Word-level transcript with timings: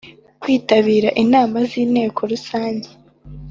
Kwitabira 0.41 1.09
inama 1.23 1.57
z 1.69 1.71
inteko 1.83 2.19
rusange 2.31 2.89